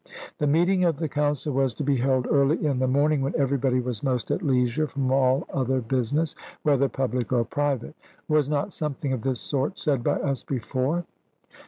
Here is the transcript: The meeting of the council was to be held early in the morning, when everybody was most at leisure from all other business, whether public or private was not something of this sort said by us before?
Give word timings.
The 0.39 0.47
meeting 0.47 0.83
of 0.83 0.97
the 0.97 1.07
council 1.07 1.53
was 1.53 1.75
to 1.75 1.83
be 1.83 1.97
held 1.97 2.25
early 2.25 2.65
in 2.65 2.79
the 2.79 2.87
morning, 2.87 3.21
when 3.21 3.35
everybody 3.39 3.79
was 3.79 4.01
most 4.01 4.31
at 4.31 4.41
leisure 4.41 4.87
from 4.87 5.11
all 5.11 5.45
other 5.53 5.79
business, 5.79 6.33
whether 6.63 6.89
public 6.89 7.31
or 7.31 7.45
private 7.45 7.93
was 8.27 8.49
not 8.49 8.73
something 8.73 9.13
of 9.13 9.21
this 9.21 9.39
sort 9.39 9.77
said 9.77 10.03
by 10.03 10.15
us 10.15 10.41
before? 10.41 11.05